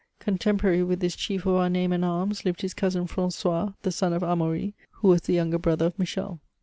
Contemporary 0.17 0.81
with 0.81 0.99
this 0.99 1.15
chief 1.15 1.45
of 1.45 1.53
our 1.53 1.69
namie 1.69 1.93
and 1.93 2.03
arms, 2.03 2.43
lived 2.43 2.63
his 2.63 2.73
cousin 2.73 3.05
Fran9ois, 3.05 3.75
the 3.83 3.91
son 3.91 4.13
of 4.13 4.23
Amaury, 4.23 4.73
who 4.93 5.09
was 5.09 5.21
the 5.21 5.33
younger 5.35 5.59
brother 5.59 5.85
of 5.85 5.99
Michel. 5.99 6.39